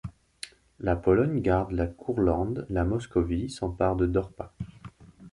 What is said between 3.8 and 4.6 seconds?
de Dorpat.